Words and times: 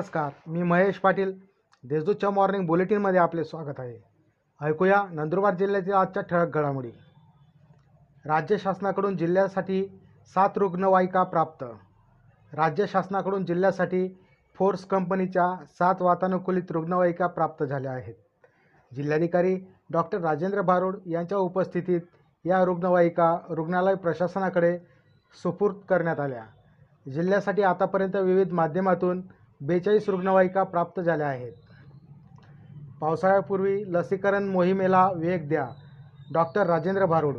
नमस्कार 0.00 0.32
मी 0.46 0.62
महेश 0.62 0.98
पाटील. 0.98 1.32
देशदूतच्या 1.84 2.30
मॉर्निंग 2.30 2.66
बुलेटिनमध्ये 2.66 3.20
आपले 3.20 3.44
स्वागत 3.44 3.74
आहे. 3.78 4.04
ऐकूया 4.62 5.04
नंदुरबार 5.10 5.54
जिल्ह्यातील 5.54 5.92
आजच्या 5.92 6.22
ठळक 6.22 6.54
घडामोडी. 6.54 6.90
राज्य 8.26 8.56
शासनाकडून 8.58 9.16
जिल्ह्यासाठी 9.16 10.00
सात 10.34 10.48
रुग्णवाहिका 10.56 11.22
प्राप्त. 11.22 11.64
राज्य 12.52 12.86
शासनाकडून 12.86 13.44
जिल्ह्यासाठी 13.44 14.20
फोर्स 14.54 14.84
कंपनीच्या 14.84 15.64
सात 15.64 15.94
वातानुकूलित 16.00 16.70
रुग्णवाहिका 16.70 17.26
प्राप्त 17.26 17.64
झाल्या 17.64 17.92
आहेत. 17.92 18.14
जिल्हाधिकारी 18.94 19.60
डॉक्टर 19.90 20.20
राजेंद्र 20.20 20.60
भारुड 20.60 20.96
यांच्या 21.06 21.38
उपस्थितीत 21.38 22.00
या 22.44 22.64
रुग्णवाहिका 22.64 23.38
रुग्णालय 23.48 23.94
प्रशासनाकडे 23.94 24.78
सुपूर्द 25.42 25.76
करण्यात 25.88 26.20
आल्या. 26.20 26.44
जिल्ह्यासाठी 27.12 27.62
आतापर्यंत 27.62 28.16
विविध 28.16 28.52
माध्यमातून 28.52 29.22
बेचाळीस 29.60 30.08
रुग्णवाहिका 30.08 30.62
प्राप्त 30.62 31.00
झाल्या 31.00 31.26
आहेत. 31.26 31.52
पावसाळ्यापूर्वी 33.00 33.82
लसीकरण 33.92 34.48
मोहिमेला 34.48 35.08
वेग 35.16 35.48
द्या. 35.48 35.68
डॉक्टर 36.32 36.66
राजेंद्र 36.66 37.06
भारुड 37.06 37.36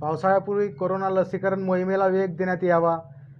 पावसाळ्यापूर्वी 0.00 0.68
कोरोना 0.68 1.10
लसीकरण 1.10 1.62
मोहिमेला 1.62 2.06
वेग 2.06 2.36
देण्यात 2.36 2.64
यावा 2.64 2.98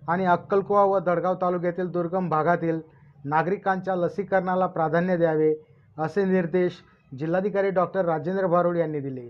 आणि 0.08 0.24
अक्कलकुवा 0.24 0.84
व 0.84 0.98
दडगाव 0.98 1.34
तालुक्यातील 1.34 1.90
दुर्गम 1.90 2.28
भागातील 2.28 2.80
नागरिकांच्या 3.24 3.96
लसीकरणाला 3.96 4.66
प्राधान्य 4.66 5.16
द्यावे 5.16 5.54
असे 5.98 6.24
निर्देश 6.24 6.72
जिल्हाधिकारी 7.18 7.70
डॉक्टर 7.70 8.04
राजेंद्र 8.04 8.46
भारुड 8.46 8.76
यांनी 8.76 9.00
दिले. 9.00 9.28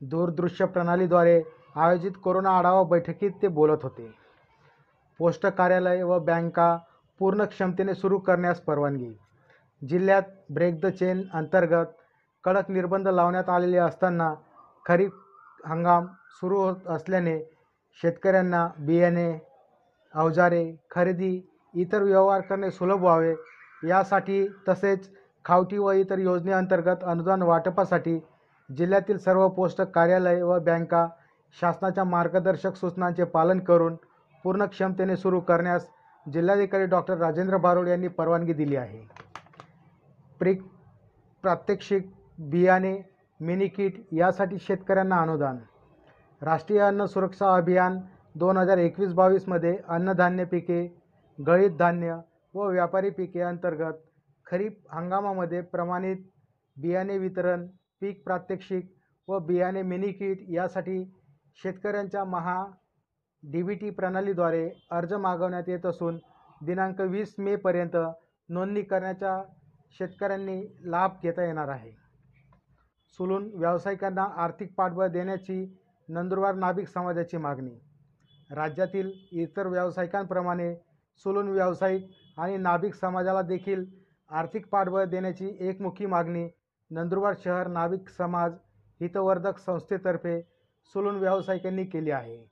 दूरदृश्य 0.00 0.64
प्रणालीद्वारे 0.64 1.42
आयोजित 1.76 2.10
कोरोना 2.24 2.50
आढावा 2.50 2.82
बैठकीत 2.82 3.30
ते 3.42 3.48
बोलत 3.48 3.82
होते. 3.82 4.10
पोस्ट 5.18 5.46
कार्यालय 5.46 6.02
व 6.02 6.18
बँका 6.18 6.76
पूर्ण 7.20 7.44
क्षमतेने 7.46 7.94
सुरू 7.94 8.18
करण्यास 8.20 8.60
परवानगी. 8.60 9.12
जिल्ह्यात 9.82 10.22
ब्रेक 10.50 10.80
द 10.80 10.86
चेन 10.90 11.22
अंतर्गत 11.34 11.86
कडक 12.44 12.70
निर्बंध 12.70 13.08
लावण्यात 13.08 13.48
आलेले 13.50 13.76
असताना 13.78 14.32
खरीप 14.86 15.12
हंगाम 15.64 16.06
सुरू 16.40 16.60
होत 16.60 16.88
असल्याने 16.88 17.38
शेतकऱ्यांना 18.00 18.66
बियाणे 18.78 19.30
अवजारे 20.14 20.64
खरेदी 20.90 21.40
इतर 21.74 22.02
व्यवहार 22.02 22.40
करणे 22.40 22.70
सुलभ 22.70 23.00
व्हावे. 23.02 23.34
यासाठी 23.82 24.46
तसेच 24.68 25.08
खावटी 25.44 25.78
व 25.78 25.90
इतर 25.92 26.18
योजनेअंतर्गत 26.18 27.04
अनुदान 27.04 27.42
वाटपासाठी 27.42 28.18
जिल्ह्यातील 28.68 29.18
सर्व 29.18 29.46
पोस्ट 29.48 29.80
कार्यालय 29.94 30.42
व 30.42 30.58
बँका 30.60 31.06
शासनाच्या 31.56 32.04
मार्गदर्शक 32.04 32.74
सूचनांचे 32.76 33.24
पालन 33.24 33.58
करून 33.60 33.94
पूर्ण 34.44 34.64
क्षमतेने 34.66 35.16
सुरू 35.16 35.40
करण्यास 35.40 35.88
जिल्हाधिकारी 36.32 36.86
डॉक्टर 36.86 37.16
राजेंद्र 37.18 37.56
बारोड 37.56 37.88
यांनी 37.88 38.08
परवानगी 38.08 38.52
दिली 38.52 38.76
आहे. 38.76 38.98
प्रिक 40.40 40.62
प्रात्यक्षिक 41.44 42.10
बियाणे 42.50 42.96
मिनिकिट 43.40 44.04
यासाठी 44.12 44.58
शेतकऱ्यांना 44.58 45.20
अनुदान. 45.22 45.58
राष्ट्रीय 46.42 46.80
अन्न 46.80 47.04
सुरक्षा 47.06 47.54
अभियान 47.56 47.98
दोन 48.34 48.56
हजार 48.56 48.78
एकवीस 48.78 49.12
बावीसमध्ये 49.12 49.76
अन्नधान्य 49.88 50.44
पिके 50.44 50.86
गळीत 51.38 51.76
धान्य 51.78 52.16
व 52.54 52.68
व्यापारी 52.70 53.10
पिके 53.10 53.40
अंतर्गत 53.40 53.98
खरीप 54.46 54.78
हंगामामध्ये 54.92 55.60
प्रमाणित 55.60 56.16
बियाणे 56.76 57.18
वितरण 57.18 57.66
पीक 58.00 58.22
प्रात्यक्षिक 58.24 58.90
व 59.28 59.38
बियाणे 59.38 59.82
मिनिकिट 59.82 60.44
यासाठी 60.48 61.02
शेतकऱ्यांच्या 61.58 62.24
महा 62.24 62.64
डी 63.42 63.62
बी 63.62 63.74
टी 63.74 63.90
प्रणालीद्वारे 63.90 64.68
अर्ज 64.90 65.12
मागवण्यात 65.14 65.68
येत 65.68 65.86
असून 65.86 66.18
दिनांक 66.60 67.00
वीस 67.00 67.34
मेपर्यंत 67.38 67.96
नोंदणी 68.48 68.82
करण्याच्या 68.82 69.42
शेतकऱ्यांनी 69.98 70.60
लाभ 70.84 71.10
घेता 71.22 71.44
येणार 71.44 71.68
आहे. 71.68 71.90
सुलून 73.18 73.50
व्यावसायिकांना 73.54 74.24
आर्थिक 74.36 74.74
पाठबळ 74.74 75.06
देण्याची 75.08 75.64
नंदुरबार 76.08 76.54
नाभिक 76.54 76.88
समाजाची 76.88 77.36
मागणी. 77.36 77.78
राज्यातील 78.50 79.10
इतर 79.32 79.66
व्यावसायिकांप्रमाणे 79.66 80.74
सुलून 81.24 81.48
व्यावसायिक 81.48 82.10
आणि 82.38 82.56
नाभिक 82.56 82.94
समाजाला 82.94 83.42
देखील 83.42 83.84
आर्थिक 84.30 84.68
पाठबळ 84.68 85.04
देण्याची 85.04 85.56
एकमुखी 85.60 86.06
मागणी 86.06 86.48
नंदुरबार 86.90 87.34
शहर 87.44 87.66
नाभिक 87.66 88.08
समाज 88.08 88.52
हितवर्धक 89.00 89.58
संस्थेतर्फे 89.58 90.40
सुलून 90.94 91.16
व्यावसायिकांनी 91.16 91.84
केली 91.84 92.10
आहे. 92.10 92.44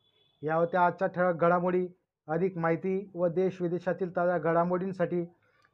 या 0.43 0.55
होत्या 0.55 0.87
आजच्या 0.87 1.09
ठळक 1.09 1.35
घडामोडी. 1.35 1.87
अधिक 2.29 2.59
माहिती 2.59 3.11
व 3.15 3.27
देश 3.27 3.63
विदेशातील 3.63 4.17
ताज्या 4.17 4.39
घडामोडींसाठी 4.39 5.25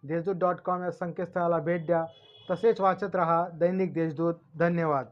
देशदूत 0.02 0.34
डॉट 0.34 0.56
कॉम 0.56 0.82
या 0.82 0.90
संकेतस्थळाला 0.90 1.58
भेट 1.58 1.86
द्या. 1.86 2.04
तसेच 2.50 2.80
वाचत 2.80 3.16
रहा 3.16 3.48
दैनिक 3.48 3.94
देशदूत. 3.94 4.34
धन्यवाद. 4.58 5.06